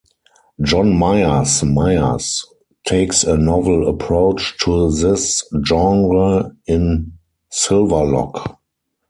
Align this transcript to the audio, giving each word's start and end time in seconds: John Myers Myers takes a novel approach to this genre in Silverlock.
John 0.63 0.97
Myers 0.97 1.61
Myers 1.63 2.43
takes 2.87 3.23
a 3.23 3.37
novel 3.37 3.87
approach 3.87 4.57
to 4.63 4.89
this 4.89 5.43
genre 5.63 6.51
in 6.65 7.13
Silverlock. 7.51 8.57